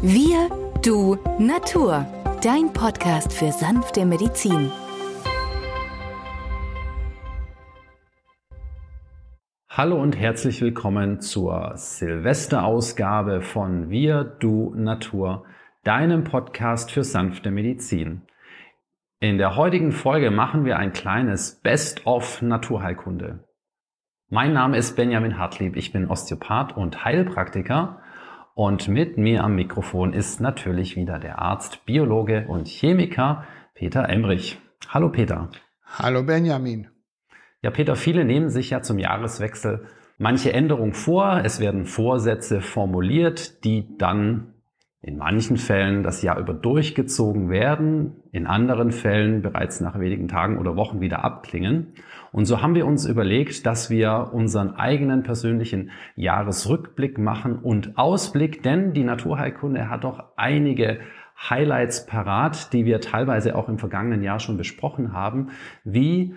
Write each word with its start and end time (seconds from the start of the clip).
Wir, 0.00 0.48
du, 0.84 1.18
Natur. 1.40 2.06
Dein 2.40 2.72
Podcast 2.72 3.32
für 3.32 3.50
sanfte 3.50 4.06
Medizin. 4.06 4.70
Hallo 9.68 10.00
und 10.00 10.16
herzlich 10.16 10.60
willkommen 10.60 11.20
zur 11.20 11.72
Silvesterausgabe 11.74 13.42
von 13.42 13.90
Wir, 13.90 14.22
du, 14.22 14.72
Natur, 14.76 15.44
deinem 15.82 16.22
Podcast 16.22 16.92
für 16.92 17.02
sanfte 17.02 17.50
Medizin. 17.50 18.22
In 19.18 19.36
der 19.36 19.56
heutigen 19.56 19.90
Folge 19.90 20.30
machen 20.30 20.64
wir 20.64 20.78
ein 20.78 20.92
kleines 20.92 21.56
Best-of 21.56 22.40
Naturheilkunde. 22.40 23.48
Mein 24.28 24.52
Name 24.52 24.76
ist 24.76 24.94
Benjamin 24.94 25.38
Hartlieb, 25.38 25.74
ich 25.74 25.90
bin 25.90 26.06
Osteopath 26.08 26.76
und 26.76 27.04
Heilpraktiker 27.04 28.00
und 28.58 28.88
mit 28.88 29.16
mir 29.18 29.44
am 29.44 29.54
Mikrofon 29.54 30.12
ist 30.12 30.40
natürlich 30.40 30.96
wieder 30.96 31.20
der 31.20 31.38
Arzt, 31.38 31.86
Biologe 31.86 32.46
und 32.48 32.66
Chemiker 32.66 33.44
Peter 33.72 34.08
Emrich. 34.08 34.58
Hallo 34.88 35.10
Peter. 35.10 35.48
Hallo 35.84 36.24
Benjamin. 36.24 36.88
Ja, 37.62 37.70
Peter, 37.70 37.94
viele 37.94 38.24
nehmen 38.24 38.50
sich 38.50 38.70
ja 38.70 38.82
zum 38.82 38.98
Jahreswechsel 38.98 39.86
manche 40.16 40.52
Änderungen 40.52 40.92
vor. 40.92 41.40
Es 41.44 41.60
werden 41.60 41.84
Vorsätze 41.84 42.60
formuliert, 42.60 43.62
die 43.62 43.96
dann 43.96 44.54
in 45.00 45.16
manchen 45.16 45.56
Fällen 45.56 46.02
das 46.02 46.22
Jahr 46.22 46.38
über 46.38 46.52
durchgezogen 46.52 47.50
werden, 47.50 48.16
in 48.32 48.46
anderen 48.48 48.90
Fällen 48.90 49.42
bereits 49.42 49.80
nach 49.80 49.98
wenigen 50.00 50.26
Tagen 50.26 50.58
oder 50.58 50.74
Wochen 50.74 51.00
wieder 51.00 51.24
abklingen. 51.24 51.94
Und 52.32 52.46
so 52.46 52.62
haben 52.62 52.74
wir 52.74 52.86
uns 52.86 53.06
überlegt, 53.06 53.64
dass 53.64 53.90
wir 53.90 54.30
unseren 54.32 54.74
eigenen 54.74 55.22
persönlichen 55.22 55.90
Jahresrückblick 56.16 57.16
machen 57.16 57.58
und 57.58 57.96
Ausblick, 57.96 58.62
denn 58.64 58.92
die 58.92 59.04
Naturheilkunde 59.04 59.88
hat 59.88 60.02
doch 60.02 60.24
einige 60.36 60.98
Highlights 61.48 62.06
parat, 62.06 62.72
die 62.72 62.84
wir 62.84 63.00
teilweise 63.00 63.54
auch 63.54 63.68
im 63.68 63.78
vergangenen 63.78 64.24
Jahr 64.24 64.40
schon 64.40 64.56
besprochen 64.56 65.12
haben, 65.12 65.50
wie 65.84 66.34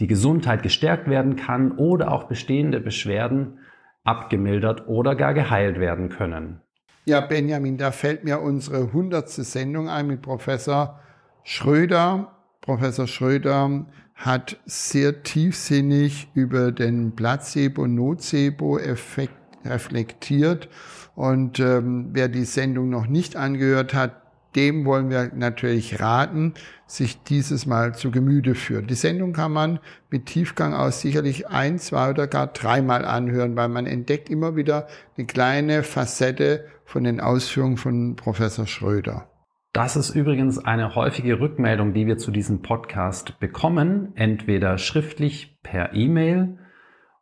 die 0.00 0.06
Gesundheit 0.06 0.62
gestärkt 0.62 1.08
werden 1.08 1.36
kann 1.36 1.72
oder 1.72 2.10
auch 2.10 2.24
bestehende 2.24 2.80
Beschwerden 2.80 3.58
abgemildert 4.02 4.88
oder 4.88 5.14
gar 5.14 5.34
geheilt 5.34 5.78
werden 5.78 6.08
können. 6.08 6.62
Ja, 7.04 7.20
Benjamin, 7.20 7.78
da 7.78 7.90
fällt 7.90 8.22
mir 8.22 8.40
unsere 8.40 8.92
hundertste 8.92 9.42
Sendung 9.42 9.88
ein 9.88 10.06
mit 10.06 10.22
Professor 10.22 11.00
Schröder. 11.42 12.30
Professor 12.60 13.08
Schröder 13.08 13.86
hat 14.14 14.60
sehr 14.66 15.24
tiefsinnig 15.24 16.28
über 16.34 16.70
den 16.70 17.16
Placebo-Nocebo-Effekt 17.16 19.34
reflektiert. 19.64 20.68
Und 21.16 21.58
ähm, 21.58 22.10
wer 22.12 22.28
die 22.28 22.44
Sendung 22.44 22.88
noch 22.88 23.08
nicht 23.08 23.34
angehört 23.34 23.94
hat, 23.94 24.21
dem 24.56 24.84
wollen 24.84 25.10
wir 25.10 25.30
natürlich 25.34 26.00
raten, 26.00 26.54
sich 26.86 27.22
dieses 27.22 27.66
Mal 27.66 27.94
zu 27.94 28.10
Gemüte 28.10 28.54
führen. 28.54 28.86
Die 28.86 28.94
Sendung 28.94 29.32
kann 29.32 29.52
man 29.52 29.78
mit 30.10 30.26
Tiefgang 30.26 30.74
aus 30.74 31.00
sicherlich 31.00 31.48
ein, 31.48 31.78
zwei 31.78 32.10
oder 32.10 32.26
gar 32.26 32.48
dreimal 32.48 33.04
anhören, 33.04 33.56
weil 33.56 33.68
man 33.68 33.86
entdeckt 33.86 34.28
immer 34.28 34.56
wieder 34.56 34.86
eine 35.16 35.26
kleine 35.26 35.82
Facette 35.82 36.66
von 36.84 37.04
den 37.04 37.20
Ausführungen 37.20 37.78
von 37.78 38.16
Professor 38.16 38.66
Schröder. 38.66 39.28
Das 39.72 39.96
ist 39.96 40.10
übrigens 40.10 40.58
eine 40.58 40.94
häufige 40.94 41.40
Rückmeldung, 41.40 41.94
die 41.94 42.06
wir 42.06 42.18
zu 42.18 42.30
diesem 42.30 42.60
Podcast 42.60 43.40
bekommen, 43.40 44.12
entweder 44.16 44.76
schriftlich 44.76 45.58
per 45.62 45.94
E-Mail 45.94 46.58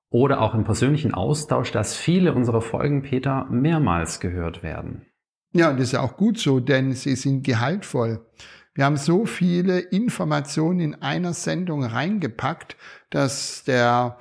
oder 0.09 0.41
auch 0.41 0.55
im 0.55 0.65
persönlichen 0.65 1.15
Austausch, 1.15 1.71
dass 1.71 1.97
viele 1.97 2.35
unserer 2.35 2.61
Folgen, 2.61 3.03
Peter, 3.03 3.47
mehrmals 3.51 4.19
gehört 4.19 4.65
werden. 4.65 5.07
Ja, 5.53 5.73
das 5.73 5.89
ist 5.89 5.95
auch 5.97 6.17
gut 6.17 6.39
so, 6.39 6.61
denn 6.61 6.93
sie 6.93 7.17
sind 7.17 7.43
gehaltvoll. 7.43 8.25
Wir 8.75 8.85
haben 8.85 8.97
so 8.97 9.27
viele 9.27 9.81
Informationen 9.81 10.81
in 10.81 10.95
einer 11.03 11.35
Sendung 11.35 11.85
reingepackt, 11.85 12.77
dass 13.11 13.65
der 13.65 14.17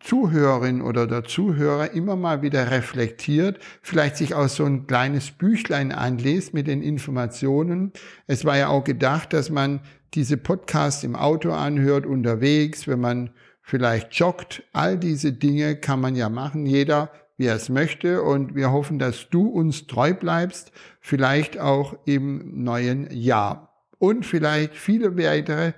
Zuhörerin 0.00 0.80
oder 0.80 1.06
der 1.06 1.24
Zuhörer 1.24 1.92
immer 1.92 2.16
mal 2.16 2.40
wieder 2.40 2.70
reflektiert, 2.70 3.58
vielleicht 3.82 4.16
sich 4.16 4.34
auch 4.34 4.48
so 4.48 4.64
ein 4.64 4.86
kleines 4.86 5.30
Büchlein 5.30 5.92
anlässt 5.92 6.54
mit 6.54 6.66
den 6.66 6.82
Informationen. 6.82 7.92
Es 8.26 8.46
war 8.46 8.56
ja 8.56 8.68
auch 8.68 8.84
gedacht, 8.84 9.34
dass 9.34 9.50
man 9.50 9.80
diese 10.14 10.38
Podcasts 10.38 11.04
im 11.04 11.14
Auto 11.14 11.52
anhört, 11.52 12.06
unterwegs, 12.06 12.88
wenn 12.88 13.00
man 13.00 13.30
vielleicht 13.60 14.14
joggt. 14.14 14.62
All 14.72 14.96
diese 14.98 15.34
Dinge 15.34 15.76
kann 15.76 16.00
man 16.00 16.16
ja 16.16 16.30
machen. 16.30 16.64
Jeder 16.64 17.10
wie 17.40 17.46
er 17.46 17.56
es 17.56 17.70
möchte. 17.70 18.22
Und 18.22 18.54
wir 18.54 18.70
hoffen, 18.70 18.98
dass 18.98 19.30
du 19.30 19.48
uns 19.48 19.86
treu 19.86 20.12
bleibst, 20.12 20.72
vielleicht 21.00 21.58
auch 21.58 21.96
im 22.04 22.62
neuen 22.62 23.10
Jahr. 23.10 23.72
Und 23.98 24.26
vielleicht 24.26 24.76
viele 24.76 25.16
weitere 25.16 25.72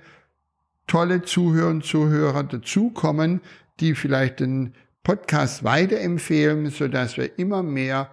tolle 0.87 1.21
Zuhörer 1.21 1.69
und 1.69 1.85
Zuhörer 1.85 2.43
dazukommen, 2.43 3.39
die 3.79 3.95
vielleicht 3.95 4.41
den 4.41 4.73
Podcast 5.03 5.63
weiterempfehlen, 5.63 6.69
sodass 6.69 7.15
wir 7.15 7.39
immer 7.39 7.63
mehr 7.63 8.09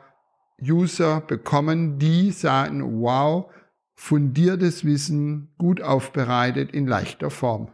User 0.62 1.20
bekommen, 1.20 1.98
die 1.98 2.30
sagen, 2.30 3.02
wow, 3.02 3.52
fundiertes 3.96 4.84
Wissen, 4.84 5.48
gut 5.58 5.82
aufbereitet 5.82 6.70
in 6.70 6.86
leichter 6.86 7.30
Form. 7.30 7.66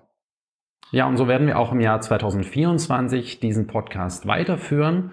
Ja, 0.90 1.06
und 1.06 1.18
so 1.18 1.28
werden 1.28 1.46
wir 1.46 1.58
auch 1.58 1.72
im 1.72 1.80
Jahr 1.80 2.00
2024 2.00 3.40
diesen 3.40 3.66
Podcast 3.66 4.26
weiterführen 4.26 5.12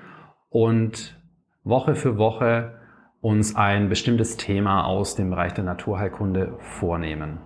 und 0.53 1.19
Woche 1.63 1.95
für 1.95 2.17
Woche 2.17 2.79
uns 3.21 3.55
ein 3.55 3.89
bestimmtes 3.89 4.37
Thema 4.37 4.85
aus 4.85 5.15
dem 5.15 5.31
Bereich 5.31 5.53
der 5.53 5.63
Naturheilkunde 5.63 6.55
vornehmen. 6.59 7.39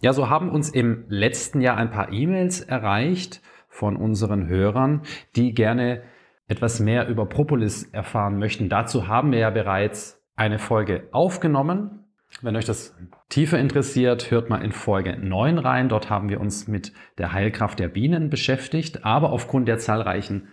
Ja, 0.00 0.12
so 0.12 0.28
haben 0.28 0.50
uns 0.50 0.68
im 0.68 1.04
letzten 1.08 1.60
Jahr 1.60 1.76
ein 1.76 1.90
paar 1.90 2.12
E-Mails 2.12 2.60
erreicht 2.60 3.40
von 3.68 3.96
unseren 3.96 4.48
Hörern, 4.48 5.02
die 5.36 5.54
gerne 5.54 6.02
etwas 6.48 6.80
mehr 6.80 7.06
über 7.08 7.26
Propolis 7.26 7.84
erfahren 7.84 8.38
möchten. 8.38 8.68
Dazu 8.68 9.06
haben 9.06 9.30
wir 9.30 9.38
ja 9.38 9.50
bereits 9.50 10.20
eine 10.34 10.58
Folge 10.58 11.08
aufgenommen. 11.12 12.04
Wenn 12.42 12.56
euch 12.56 12.64
das 12.64 12.96
tiefer 13.28 13.58
interessiert, 13.58 14.30
hört 14.30 14.50
mal 14.50 14.64
in 14.64 14.72
Folge 14.72 15.16
9 15.16 15.58
rein. 15.58 15.88
Dort 15.88 16.10
haben 16.10 16.28
wir 16.28 16.40
uns 16.40 16.66
mit 16.66 16.92
der 17.18 17.32
Heilkraft 17.32 17.78
der 17.78 17.88
Bienen 17.88 18.28
beschäftigt. 18.28 19.04
Aber 19.04 19.30
aufgrund 19.30 19.68
der 19.68 19.78
zahlreichen 19.78 20.48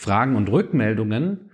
Fragen 0.00 0.34
und 0.34 0.50
Rückmeldungen. 0.50 1.50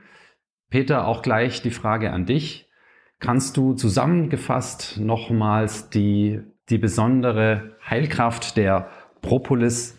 Peter, 0.71 1.07
auch 1.09 1.23
gleich 1.23 1.63
die 1.63 1.73
Frage 1.73 2.13
an 2.13 2.27
dich. 2.27 2.71
Kannst 3.19 3.57
du 3.57 3.75
zusammengefasst 3.75 4.99
nochmals 4.99 5.91
die, 5.91 6.41
die 6.69 6.79
besondere 6.79 7.77
Heilkraft 7.89 8.57
der 8.57 8.89
Propolis 9.21 9.99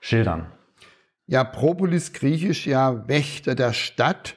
schildern? 0.00 0.52
Ja, 1.26 1.42
Propolis 1.42 2.12
griechisch 2.12 2.68
ja 2.68 3.08
Wächter 3.08 3.56
der 3.56 3.72
Stadt 3.72 4.36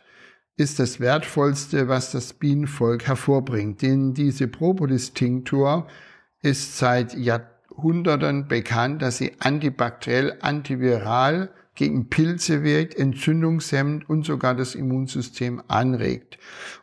ist 0.57 0.79
das 0.79 0.99
wertvollste, 0.99 1.87
was 1.87 2.11
das 2.11 2.33
Bienenvolk 2.33 3.07
hervorbringt. 3.07 3.83
Denn 3.83 4.15
diese 4.15 4.47
Propolis-Tinktur 4.47 5.87
ist 6.41 6.79
seit 6.79 7.13
Jahrhunderten 7.13 8.47
bekannt, 8.47 9.03
dass 9.03 9.19
sie 9.19 9.33
antibakteriell, 9.39 10.37
antiviral 10.41 11.51
gegen 11.75 12.09
Pilze 12.09 12.63
wirkt, 12.63 12.95
entzündungshemmend 12.95 14.09
und 14.09 14.25
sogar 14.25 14.55
das 14.55 14.75
Immunsystem 14.75 15.61
anregt. 15.67 16.37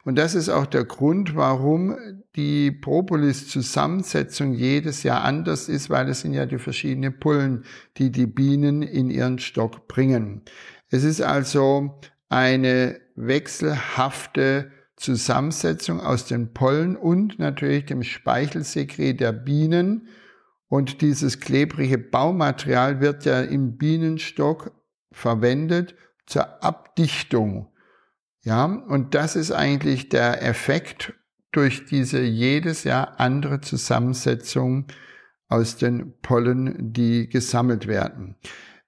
Und 0.04 0.16
das 0.16 0.34
ist 0.34 0.49
auch 0.49 0.66
der 0.66 0.84
Grund, 0.84 1.37
warum 1.37 1.97
die 2.37 2.71
Propolis-Zusammensetzung 2.71 4.54
jedes 4.54 5.03
Jahr 5.03 5.25
anders 5.25 5.69
ist, 5.69 5.91
weil 5.91 6.09
es 6.09 6.21
sind 6.21 6.32
ja 6.32 6.47
die 6.47 6.59
verschiedenen 6.59 7.19
Pullen, 7.21 7.65
die 7.99 8.10
die 8.10 8.26
Bienen 8.26 8.82
in 8.82 9.10
ihren 9.10 9.38
Stock 9.38 9.88
bringen. 9.88 10.43
Es 10.91 11.05
ist 11.05 11.20
also 11.20 12.00
eine 12.31 12.99
wechselhafte 13.15 14.70
Zusammensetzung 14.96 16.00
aus 16.00 16.26
den 16.26 16.52
Pollen 16.55 16.96
und 16.96 17.38
natürlich 17.38 17.87
dem 17.87 18.02
Speichelsekret 18.02 19.20
der 19.20 19.32
Bienen. 19.32 20.08
Und 20.69 21.00
dieses 21.00 21.40
klebrige 21.40 21.99
Baumaterial 21.99 23.00
wird 23.00 23.25
ja 23.25 23.40
im 23.40 23.79
Bienenstock 23.79 24.73
verwendet 25.12 25.94
zur 26.26 26.62
Abdichtung. 26.62 27.69
Ja, 28.43 28.64
und 28.64 29.14
das 29.14 29.37
ist 29.37 29.52
eigentlich 29.52 30.08
der 30.08 30.43
Effekt 30.43 31.14
durch 31.52 31.87
diese 31.87 32.20
jedes 32.20 32.84
Jahr 32.84 33.19
andere 33.19 33.60
Zusammensetzung 33.60 34.87
aus 35.49 35.76
den 35.76 36.14
Pollen, 36.20 36.93
die 36.93 37.28
gesammelt 37.28 37.87
werden. 37.87 38.37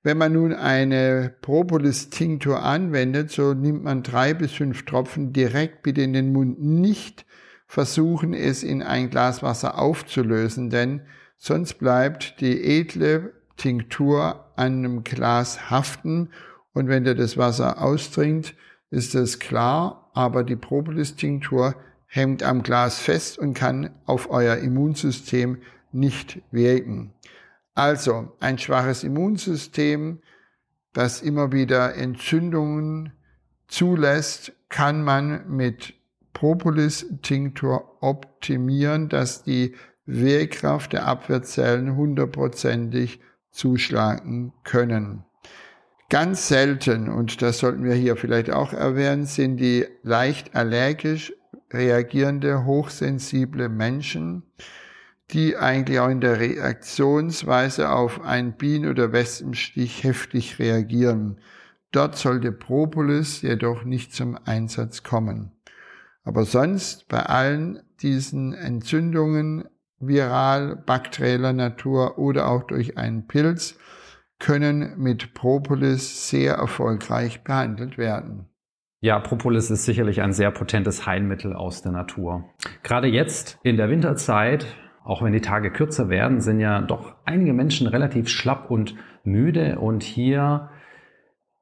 Wenn 0.03 0.19
man 0.19 0.33
nun 0.33 0.55
eine 0.55 1.35
Propolis-Tinktur 1.43 2.63
anwendet, 2.63 3.31
so 3.31 3.53
nimmt 3.53 3.85
man 3.85 4.03
drei 4.03 4.33
bis 4.33 4.53
fünf 4.53 4.85
Tropfen 4.87 5.33
direkt 5.33 5.83
bitte 5.83 6.01
in 6.03 6.15
den 6.15 6.33
Mund. 6.33 6.61
Nicht 6.61 7.27
versuchen, 7.67 8.33
es 8.33 8.63
in 8.63 8.83
ein 8.83 9.11
Glas 9.11 9.43
Wasser 9.43 9.79
aufzulösen, 9.79 10.71
denn 10.71 11.03
sonst 11.37 11.75
bleibt 11.75 12.41
die 12.41 12.63
edle 12.65 13.33
Tinktur 13.57 14.50
an 14.61 14.85
einem 14.85 15.05
Glas 15.05 15.71
haften 15.71 16.29
und 16.73 16.89
wenn 16.89 17.05
der 17.05 17.15
das 17.15 17.37
Wasser 17.37 17.83
austrinkt, 17.83 18.55
ist 18.91 19.15
das 19.15 19.39
klar, 19.39 20.11
aber 20.15 20.45
die 20.45 20.57
Propolis-Tinktur 20.57 21.75
hängt 22.07 22.43
am 22.43 22.63
Glas 22.63 22.99
fest 22.99 23.39
und 23.39 23.55
kann 23.55 23.91
auf 24.05 24.31
euer 24.31 24.57
Immunsystem 24.57 25.59
nicht 25.93 26.43
wirken. 26.51 27.13
Also 27.75 28.33
ein 28.41 28.59
schwaches 28.59 29.05
Immunsystem, 29.05 30.21
das 30.93 31.23
immer 31.23 31.53
wieder 31.53 31.95
Entzündungen 31.95 33.13
zulässt, 33.69 34.53
kann 34.69 35.03
man 35.03 35.49
mit 35.49 35.95
Propolis-Tinktur 36.33 38.03
optimieren, 38.03 39.09
dass 39.09 39.43
die 39.43 39.75
Wehrkraft 40.05 40.93
der 40.93 41.07
Abwehrzellen 41.07 41.97
hundertprozentig 41.97 43.21
zuschlagen 43.51 44.53
können. 44.65 45.25
Ganz 46.09 46.49
selten, 46.49 47.09
und 47.09 47.41
das 47.41 47.59
sollten 47.59 47.85
wir 47.85 47.95
hier 47.95 48.17
vielleicht 48.17 48.51
auch 48.51 48.73
erwähnen, 48.73 49.27
sind 49.27 49.59
die 49.59 49.87
leicht 50.03 50.57
allergisch 50.57 51.33
reagierende, 51.73 52.65
hochsensible 52.65 53.69
Menschen, 53.69 54.43
die 55.31 55.57
eigentlich 55.57 56.01
auch 56.01 56.09
in 56.09 56.21
der 56.21 56.41
Reaktionsweise 56.41 57.91
auf 57.91 58.21
einen 58.23 58.55
Bienen- 58.55 58.91
oder 58.91 59.13
Wespenstich 59.13 60.03
heftig 60.03 60.59
reagieren. 60.59 61.39
Dort 61.93 62.17
sollte 62.17 62.51
Propolis 62.53 63.43
jedoch 63.43 63.85
nicht 63.85 64.13
zum 64.13 64.37
Einsatz 64.45 65.03
kommen. 65.03 65.53
Aber 66.25 66.45
sonst 66.45 67.09
bei 67.09 67.21
allen 67.21 67.83
diesen 68.03 68.53
Entzündungen, 68.53 69.65
viral, 70.01 70.77
bakterieller 70.87 71.53
Natur 71.53 72.19
oder 72.19 72.49
auch 72.49 72.65
durch 72.65 72.99
einen 72.99 73.27
Pilz, 73.27 73.79
können 74.39 74.95
mit 74.99 75.35
Propolis 75.35 76.29
sehr 76.29 76.55
erfolgreich 76.55 77.45
behandelt 77.45 77.99
werden. 77.99 78.49
Ja, 79.03 79.19
Propolis 79.19 79.71
ist 79.71 79.85
sicherlich 79.85 80.21
ein 80.21 80.33
sehr 80.33 80.51
potentes 80.51 81.07
Heilmittel 81.07 81.55
aus 81.55 81.83
der 81.83 81.93
Natur. 81.93 82.45
Gerade 82.83 83.07
jetzt 83.07 83.59
in 83.63 83.77
der 83.77 83.89
Winterzeit, 83.89 84.67
auch 85.05 85.23
wenn 85.23 85.33
die 85.33 85.41
Tage 85.41 85.71
kürzer 85.71 86.09
werden, 86.09 86.41
sind 86.41 86.61
ja 86.61 86.83
doch 86.83 87.17
einige 87.25 87.53
Menschen 87.53 87.87
relativ 87.87 88.29
schlapp 88.29 88.71
und 88.71 88.95
müde 89.25 89.79
und 89.79 90.03
hier 90.03 90.71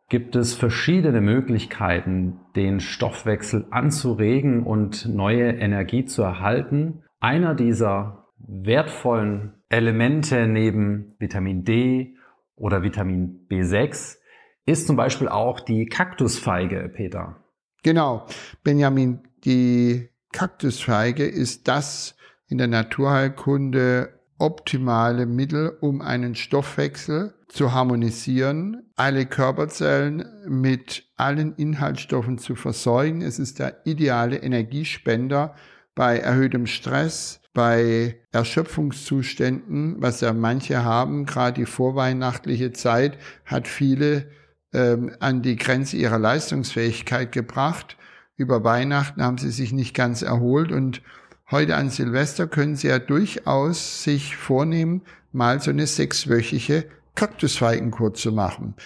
gibt 0.09 0.37
es 0.37 0.55
verschiedene 0.55 1.21
Möglichkeiten, 1.21 2.41
den 2.57 2.81
Stoffwechsel 2.81 3.67
anzuregen 3.71 4.65
und 4.65 5.07
neue 5.07 5.51
Energie 5.51 6.07
zu 6.07 6.23
erhalten. 6.23 7.05
Einer 7.21 7.55
dieser 7.55 8.28
wertvollen 8.49 9.63
Elemente 9.69 10.49
neben 10.49 11.15
Vitamin 11.19 11.65
D 11.65 12.17
oder 12.57 12.83
Vitamin 12.83 13.47
B6 13.49 14.17
ist 14.65 14.87
zum 14.87 14.97
Beispiel 14.97 15.29
auch 15.29 15.61
die 15.61 15.87
Kaktusfeige, 15.87 16.91
Peter. 16.95 17.37
Genau, 17.83 18.27
Benjamin, 18.65 19.21
die 19.45 20.09
Kaktusfeige 20.33 21.25
ist 21.25 21.69
das 21.69 22.17
in 22.49 22.59
der 22.59 22.67
Naturheilkunde 22.67 24.19
optimale 24.39 25.27
Mittel, 25.27 25.77
um 25.81 26.01
einen 26.01 26.35
Stoffwechsel 26.35 27.35
zu 27.49 27.73
harmonisieren, 27.73 28.91
alle 28.97 29.27
Körperzellen 29.27 30.25
mit 30.47 31.05
allen 31.17 31.55
Inhaltsstoffen 31.55 32.39
zu 32.39 32.55
versorgen. 32.55 33.23
Es 33.23 33.39
ist 33.39 33.59
der 33.59 33.87
ideale 33.87 34.37
Energiespender 34.37 35.55
bei 35.95 36.19
erhöhtem 36.19 36.67
Stress, 36.67 37.41
bei 37.59 38.15
Erschöpfungszuständen, 38.31 39.97
was 39.99 40.21
ja 40.21 40.33
manche 40.33 40.85
haben. 40.85 41.27
Gerade 41.27 41.55
die 41.63 41.67
vorweihnachtliche 41.67 42.73
Zeit 42.73 43.19
hat 43.45 43.67
viele 43.67 44.31
ähm, 44.73 45.11
an 45.19 45.43
die 45.43 45.57
Grenze 45.57 45.97
ihrer 45.97 46.21
Leistungsfähigkeit 46.21 47.33
gebracht. 47.33 47.97
Über 48.37 48.63
Weihnachten 48.63 49.25
haben 49.25 49.39
sie 49.39 49.51
sich 49.51 49.73
nicht 49.73 49.93
ganz 49.93 50.23
erholt 50.23 50.71
und 50.71 51.03
heute 51.51 51.75
an 51.75 51.91
Silvester 51.91 52.47
können 52.47 52.77
sie 52.77 52.87
ja 52.87 53.01
durchaus 53.01 54.05
sich 54.05 54.37
vornehmen, 54.37 55.03
mal 55.33 55.61
so 55.61 55.73
eine 55.73 55.89
sechswöchige 55.89 56.85
Kaktusfeigenkur 57.17 58.15
zu 58.15 58.31
machen. 58.31 58.77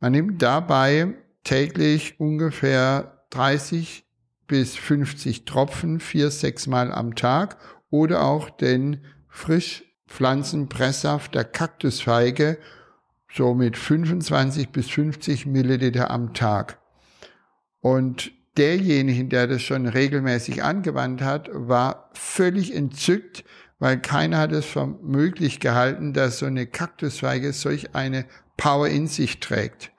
Man 0.00 0.10
nimmt 0.10 0.42
dabei 0.42 1.14
täglich 1.44 2.18
ungefähr 2.18 3.24
30 3.30 4.04
bis 4.48 4.74
50 4.74 5.44
Tropfen, 5.44 6.00
vier, 6.00 6.32
sechs 6.32 6.66
Mal 6.66 6.90
am 6.90 7.14
Tag 7.14 7.56
oder 7.90 8.22
auch 8.22 8.50
den 8.50 9.04
Frischpflanzenpresssaft 9.28 11.34
der 11.34 11.44
Kaktusfeige, 11.44 12.58
so 13.32 13.54
mit 13.54 13.76
25 13.76 14.70
bis 14.70 14.88
50 14.88 15.46
Milliliter 15.46 16.10
am 16.10 16.34
Tag. 16.34 16.78
Und 17.80 18.32
derjenige, 18.56 19.26
der 19.26 19.46
das 19.46 19.62
schon 19.62 19.86
regelmäßig 19.86 20.64
angewandt 20.64 21.22
hat, 21.22 21.48
war 21.52 22.10
völlig 22.14 22.74
entzückt, 22.74 23.44
weil 23.78 24.00
keiner 24.00 24.38
hat 24.38 24.52
es 24.52 24.64
für 24.64 24.86
möglich 24.86 25.60
gehalten, 25.60 26.14
dass 26.14 26.38
so 26.38 26.46
eine 26.46 26.66
Kaktusfeige 26.66 27.52
solch 27.52 27.94
eine 27.94 28.24
Power 28.56 28.88
in 28.88 29.06
sich 29.06 29.40
trägt. 29.40 29.92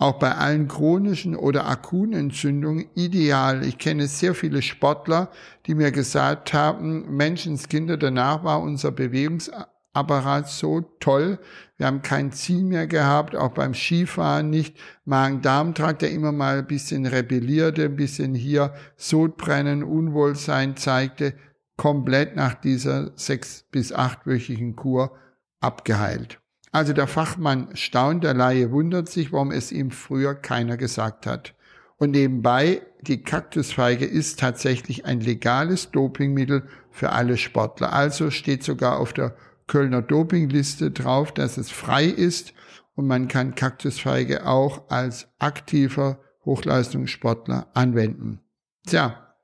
Auch 0.00 0.20
bei 0.20 0.32
allen 0.36 0.68
chronischen 0.68 1.34
oder 1.34 1.66
akuten 1.66 2.12
Entzündungen 2.12 2.86
ideal. 2.94 3.64
Ich 3.64 3.78
kenne 3.78 4.06
sehr 4.06 4.34
viele 4.34 4.62
Sportler, 4.62 5.30
die 5.66 5.74
mir 5.74 5.90
gesagt 5.90 6.52
haben, 6.52 7.16
Menschenskinder, 7.16 7.96
danach 7.96 8.44
war 8.44 8.62
unser 8.62 8.92
Bewegungsapparat 8.92 10.48
so 10.48 10.82
toll. 11.00 11.40
Wir 11.76 11.86
haben 11.86 12.02
kein 12.02 12.30
Ziel 12.30 12.62
mehr 12.62 12.86
gehabt, 12.86 13.34
auch 13.34 13.50
beim 13.50 13.74
Skifahren 13.74 14.50
nicht. 14.50 14.76
Magen-Darm-Trakt, 15.04 16.02
der 16.02 16.12
immer 16.12 16.30
mal 16.30 16.58
ein 16.58 16.66
bisschen 16.68 17.04
rebellierte, 17.04 17.86
ein 17.86 17.96
bisschen 17.96 18.36
hier 18.36 18.74
Sodbrennen, 18.96 19.82
Unwohlsein 19.82 20.76
zeigte 20.76 21.34
komplett 21.76 22.36
nach 22.36 22.54
dieser 22.54 23.16
sechs- 23.16 23.64
bis 23.70 23.92
achtwöchigen 23.92 24.76
Kur 24.76 25.12
abgeheilt. 25.60 26.40
Also 26.72 26.92
der 26.92 27.06
Fachmann 27.06 27.74
staunt, 27.74 28.24
der 28.24 28.34
Laie 28.34 28.70
wundert 28.70 29.08
sich, 29.08 29.32
warum 29.32 29.50
es 29.50 29.72
ihm 29.72 29.90
früher 29.90 30.34
keiner 30.34 30.76
gesagt 30.76 31.26
hat. 31.26 31.54
Und 31.96 32.12
nebenbei, 32.12 32.82
die 33.00 33.22
Kaktusfeige 33.22 34.04
ist 34.04 34.38
tatsächlich 34.38 35.04
ein 35.04 35.20
legales 35.20 35.90
Dopingmittel 35.90 36.68
für 36.90 37.10
alle 37.10 37.36
Sportler. 37.36 37.92
Also 37.92 38.30
steht 38.30 38.62
sogar 38.62 38.98
auf 38.98 39.12
der 39.12 39.34
Kölner 39.66 40.02
Dopingliste 40.02 40.90
drauf, 40.90 41.32
dass 41.32 41.58
es 41.58 41.70
frei 41.70 42.04
ist 42.04 42.54
und 42.94 43.06
man 43.06 43.28
kann 43.28 43.54
Kaktusfeige 43.54 44.46
auch 44.46 44.90
als 44.90 45.28
aktiver 45.38 46.20
Hochleistungssportler 46.44 47.68
anwenden. 47.74 48.40
Tja, 48.86 49.34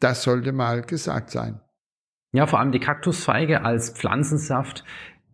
das 0.00 0.22
sollte 0.22 0.52
mal 0.52 0.82
gesagt 0.82 1.30
sein. 1.30 1.60
Ja, 2.32 2.46
vor 2.46 2.58
allem 2.58 2.72
die 2.72 2.80
Kaktusfeige 2.80 3.62
als 3.62 3.90
Pflanzensaft 3.90 4.84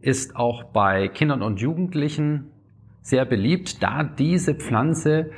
ist 0.01 0.37
auch 0.37 0.65
bei 0.65 1.09
Kindern 1.09 1.43
und 1.43 1.61
Jugendlichen 1.61 2.51
sehr 3.03 3.25
beliebt, 3.25 3.83
da 3.83 4.03
diese 4.03 4.55
Pflanze 4.55 5.31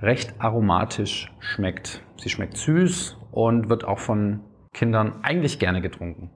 recht 0.00 0.34
aromatisch 0.38 1.32
schmeckt. 1.40 2.02
Sie 2.16 2.28
schmeckt 2.28 2.56
süß 2.56 3.16
und 3.30 3.68
wird 3.68 3.84
auch 3.84 3.98
von 3.98 4.40
Kindern 4.72 5.20
eigentlich 5.22 5.58
gerne 5.58 5.80
getrunken. 5.80 6.30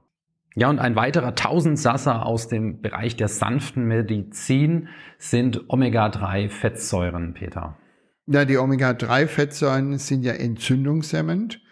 Ja, 0.54 0.68
und 0.68 0.78
ein 0.78 0.96
weiterer 0.96 1.34
Tausendsasser 1.34 2.26
aus 2.26 2.48
dem 2.48 2.82
Bereich 2.82 3.16
der 3.16 3.28
sanften 3.28 3.84
Medizin 3.84 4.88
sind 5.16 5.70
Omega-3-Fettsäuren, 5.70 7.32
Peter. 7.32 7.78
Ja, 8.26 8.44
die 8.44 8.58
Omega-3-Fettsäuren 8.58 9.96
sind 9.98 10.24
ja 10.24 10.32
entzündungshemmend 10.32 11.62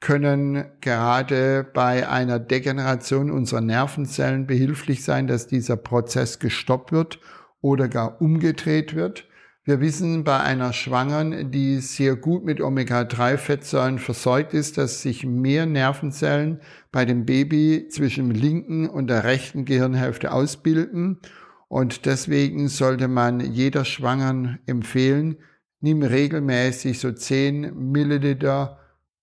können 0.00 0.64
gerade 0.80 1.66
bei 1.74 2.08
einer 2.08 2.38
Degeneration 2.38 3.30
unserer 3.30 3.60
Nervenzellen 3.60 4.46
behilflich 4.46 5.04
sein, 5.04 5.26
dass 5.26 5.46
dieser 5.46 5.76
Prozess 5.76 6.38
gestoppt 6.38 6.90
wird 6.90 7.20
oder 7.60 7.88
gar 7.88 8.20
umgedreht 8.20 8.94
wird. 8.94 9.26
Wir 9.64 9.80
wissen 9.80 10.24
bei 10.24 10.40
einer 10.40 10.72
Schwangeren, 10.72 11.50
die 11.50 11.80
sehr 11.80 12.16
gut 12.16 12.44
mit 12.44 12.62
Omega-3-Fettsäuren 12.62 13.98
versorgt 13.98 14.54
ist, 14.54 14.78
dass 14.78 15.02
sich 15.02 15.26
mehr 15.26 15.66
Nervenzellen 15.66 16.60
bei 16.90 17.04
dem 17.04 17.26
Baby 17.26 17.86
zwischen 17.90 18.30
dem 18.30 18.40
linken 18.40 18.88
und 18.88 19.08
der 19.08 19.24
rechten 19.24 19.66
Gehirnhälfte 19.66 20.32
ausbilden. 20.32 21.20
Und 21.68 22.06
deswegen 22.06 22.68
sollte 22.68 23.06
man 23.06 23.38
jeder 23.38 23.84
Schwangeren 23.84 24.58
empfehlen, 24.66 25.36
nimm 25.80 26.02
regelmäßig 26.02 26.98
so 26.98 27.12
10 27.12 27.92
Milliliter 27.92 28.79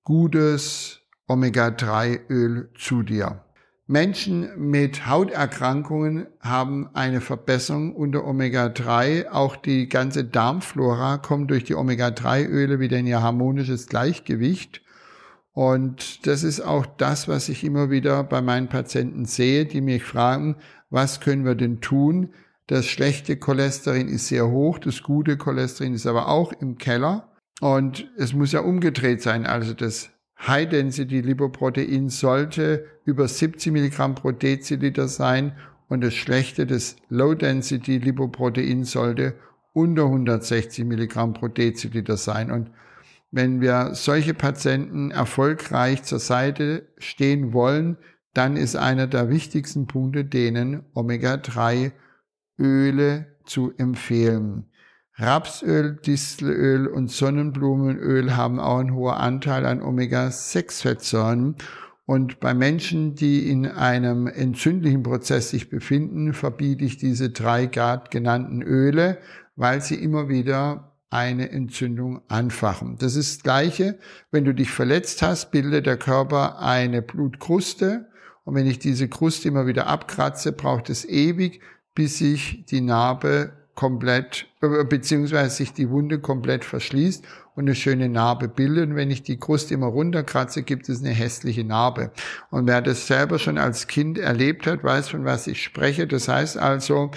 gutes 0.07 1.01
Omega-3-Öl 1.27 2.69
zu 2.79 3.03
dir. 3.03 3.43
Menschen 3.87 4.47
mit 4.57 5.05
Hauterkrankungen 5.05 6.27
haben 6.39 6.89
eine 6.93 7.19
Verbesserung 7.19 7.93
unter 7.93 8.25
Omega-3. 8.25 9.27
Auch 9.27 9.57
die 9.57 9.89
ganze 9.89 10.23
Darmflora 10.23 11.17
kommt 11.17 11.51
durch 11.51 11.65
die 11.65 11.75
Omega-3-Öle 11.75 12.79
wieder 12.79 12.97
in 12.97 13.05
ihr 13.05 13.21
harmonisches 13.21 13.87
Gleichgewicht. 13.87 14.81
Und 15.51 16.25
das 16.25 16.43
ist 16.43 16.61
auch 16.61 16.85
das, 16.85 17.27
was 17.27 17.49
ich 17.49 17.65
immer 17.65 17.89
wieder 17.89 18.23
bei 18.23 18.41
meinen 18.41 18.69
Patienten 18.69 19.25
sehe, 19.25 19.65
die 19.65 19.81
mich 19.81 20.05
fragen, 20.05 20.55
was 20.89 21.19
können 21.19 21.43
wir 21.43 21.55
denn 21.55 21.81
tun? 21.81 22.29
Das 22.67 22.85
schlechte 22.85 23.35
Cholesterin 23.35 24.07
ist 24.07 24.29
sehr 24.29 24.47
hoch, 24.47 24.79
das 24.79 25.03
gute 25.03 25.35
Cholesterin 25.35 25.93
ist 25.93 26.07
aber 26.07 26.29
auch 26.29 26.53
im 26.53 26.77
Keller. 26.77 27.27
Und 27.61 28.09
es 28.17 28.33
muss 28.33 28.51
ja 28.51 28.61
umgedreht 28.61 29.21
sein. 29.21 29.45
Also 29.45 29.73
das 29.73 30.09
High-Density-Lipoprotein 30.45 32.09
sollte 32.09 32.85
über 33.05 33.27
70 33.27 33.73
Milligramm 33.73 34.15
pro 34.15 34.31
Deziliter 34.31 35.07
sein 35.07 35.53
und 35.89 36.01
das 36.01 36.13
schlechte, 36.13 36.67
das 36.67 36.97
Low-Density-Lipoprotein 37.09 38.83
sollte 38.83 39.33
unter 39.73 40.03
160 40.05 40.85
Milligramm 40.85 41.33
pro 41.33 41.47
Deziliter 41.47 42.17
sein. 42.17 42.51
Und 42.51 42.69
wenn 43.31 43.61
wir 43.61 43.93
solche 43.93 44.33
Patienten 44.33 45.11
erfolgreich 45.11 46.03
zur 46.03 46.19
Seite 46.19 46.89
stehen 46.97 47.53
wollen, 47.53 47.95
dann 48.33 48.57
ist 48.57 48.75
einer 48.75 49.07
der 49.07 49.29
wichtigsten 49.29 49.87
Punkte, 49.87 50.25
denen 50.25 50.83
Omega-3-Öle 50.93 53.27
zu 53.45 53.71
empfehlen. 53.77 54.65
Rapsöl, 55.19 55.95
Distelöl 56.05 56.85
und 56.85 57.09
Sonnenblumenöl 57.09 58.35
haben 58.35 58.59
auch 58.59 58.77
einen 58.77 58.93
hohen 58.93 59.15
Anteil 59.15 59.65
an 59.65 59.81
Omega-6-Fettsäuren. 59.81 61.55
Und 62.05 62.39
bei 62.39 62.53
Menschen, 62.53 63.15
die 63.15 63.49
in 63.49 63.65
einem 63.65 64.27
entzündlichen 64.27 65.01
Prozess 65.01 65.49
sich 65.49 65.69
befinden, 65.69 66.33
verbiete 66.33 66.85
ich 66.85 66.97
diese 66.97 67.31
drei 67.31 67.65
Grad 67.65 68.11
genannten 68.11 68.61
Öle, 68.61 69.17
weil 69.55 69.81
sie 69.81 69.95
immer 69.95 70.29
wieder 70.29 70.93
eine 71.09 71.49
Entzündung 71.49 72.21
anfachen. 72.27 72.97
Das 72.99 73.15
ist 73.15 73.37
das 73.37 73.43
Gleiche, 73.43 73.97
wenn 74.29 74.45
du 74.45 74.53
dich 74.53 74.69
verletzt 74.69 75.21
hast, 75.23 75.51
bildet 75.51 75.85
der 75.85 75.97
Körper 75.97 76.59
eine 76.59 77.01
Blutkruste 77.01 78.07
und 78.43 78.55
wenn 78.55 78.67
ich 78.67 78.79
diese 78.79 79.09
Kruste 79.09 79.47
immer 79.47 79.67
wieder 79.67 79.87
abkratze, 79.87 80.51
braucht 80.51 80.89
es 80.89 81.05
ewig, 81.05 81.61
bis 81.95 82.19
sich 82.19 82.65
die 82.65 82.81
Narbe 82.81 83.56
komplett, 83.77 84.47
äh, 84.61 84.83
beziehungsweise 84.83 85.55
sich 85.55 85.71
die 85.71 85.89
Wunde 85.89 86.19
komplett 86.19 86.65
verschließt 86.65 87.23
und 87.55 87.65
eine 87.65 87.75
schöne 87.75 88.09
Narbe 88.09 88.47
bildet. 88.49 88.89
Und 88.89 88.95
wenn 88.95 89.11
ich 89.11 89.21
die 89.21 89.39
Kruste 89.39 89.75
immer 89.75 89.85
runterkratze, 89.85 90.63
gibt 90.63 90.89
es 90.89 90.99
eine 90.99 91.13
hässliche 91.13 91.63
Narbe. 91.63 92.11
Und 92.49 92.67
wer 92.67 92.81
das 92.81 93.07
selber 93.07 93.37
schon 93.37 93.59
als 93.59 93.87
Kind 93.87 94.17
erlebt 94.17 94.65
hat, 94.65 94.83
weiß, 94.83 95.09
von 95.09 95.25
was 95.25 95.45
ich 95.45 95.63
spreche. 95.63 96.07
Das 96.07 96.27
heißt 96.27 96.57
also, 96.57 97.11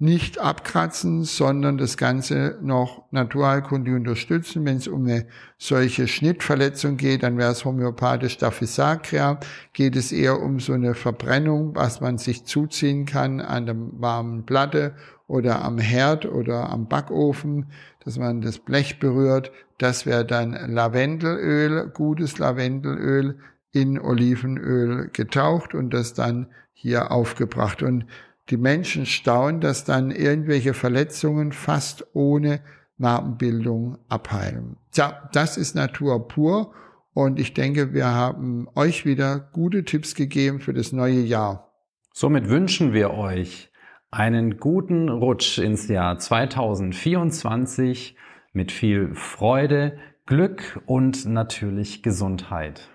nicht 0.00 0.38
abkratzen, 0.38 1.24
sondern 1.24 1.78
das 1.78 1.96
Ganze 1.96 2.58
noch 2.60 3.04
naturheilkundig 3.12 3.94
unterstützen. 3.94 4.64
Wenn 4.64 4.76
es 4.76 4.88
um 4.88 5.04
eine 5.04 5.26
solche 5.56 6.08
Schnittverletzung 6.08 6.96
geht, 6.96 7.22
dann 7.22 7.38
wäre 7.38 7.52
es 7.52 7.64
homöopathisch 7.64 8.34
Staphysagria. 8.34 9.38
Geht 9.72 9.94
es 9.96 10.10
eher 10.12 10.40
um 10.40 10.58
so 10.58 10.72
eine 10.72 10.94
Verbrennung, 10.94 11.74
was 11.74 12.00
man 12.00 12.18
sich 12.18 12.44
zuziehen 12.44 13.06
kann 13.06 13.40
an 13.40 13.66
der 13.66 13.76
warmen 13.76 14.44
Platte 14.44 14.94
oder 15.26 15.62
am 15.64 15.78
Herd 15.78 16.26
oder 16.26 16.70
am 16.70 16.88
Backofen, 16.88 17.66
dass 18.04 18.18
man 18.18 18.40
das 18.40 18.58
Blech 18.58 18.98
berührt. 18.98 19.52
Das 19.78 20.06
wäre 20.06 20.24
dann 20.24 20.52
Lavendelöl, 20.52 21.88
gutes 21.88 22.38
Lavendelöl 22.38 23.38
in 23.72 23.98
Olivenöl 23.98 25.10
getaucht 25.12 25.74
und 25.74 25.92
das 25.92 26.14
dann 26.14 26.48
hier 26.72 27.10
aufgebracht. 27.10 27.82
Und 27.82 28.06
die 28.50 28.56
Menschen 28.56 29.06
staunen, 29.06 29.60
dass 29.60 29.84
dann 29.84 30.10
irgendwelche 30.10 30.74
Verletzungen 30.74 31.52
fast 31.52 32.06
ohne 32.14 32.60
Narbenbildung 32.98 33.98
abheilen. 34.08 34.76
Tja, 34.92 35.28
das 35.32 35.56
ist 35.56 35.74
Natur 35.74 36.28
pur 36.28 36.72
und 37.14 37.40
ich 37.40 37.54
denke, 37.54 37.92
wir 37.94 38.06
haben 38.06 38.68
euch 38.74 39.04
wieder 39.06 39.38
gute 39.52 39.84
Tipps 39.84 40.14
gegeben 40.14 40.60
für 40.60 40.74
das 40.74 40.92
neue 40.92 41.20
Jahr. 41.20 41.72
Somit 42.12 42.48
wünschen 42.48 42.92
wir 42.92 43.12
euch 43.12 43.70
einen 44.14 44.58
guten 44.58 45.08
Rutsch 45.08 45.58
ins 45.58 45.88
Jahr 45.88 46.18
2024 46.18 48.16
mit 48.52 48.70
viel 48.70 49.14
Freude, 49.14 49.98
Glück 50.26 50.80
und 50.86 51.26
natürlich 51.26 52.02
Gesundheit. 52.02 52.88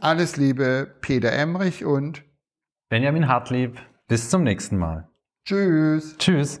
Alles 0.00 0.36
Liebe, 0.36 0.92
Peter 1.00 1.30
Emrich 1.30 1.84
und 1.84 2.24
Benjamin 2.88 3.28
Hartlieb. 3.28 3.78
Bis 4.08 4.28
zum 4.30 4.42
nächsten 4.42 4.76
Mal. 4.76 5.08
Tschüss. 5.44 6.16
Tschüss. 6.18 6.60